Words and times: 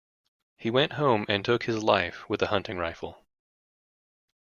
He 0.57 0.71
went 0.71 0.93
home 0.93 1.27
and 1.29 1.45
took 1.45 1.65
his 1.65 1.83
life 1.83 2.27
with 2.27 2.41
a 2.41 2.47
hunting 2.47 2.79
rifle. 2.79 3.23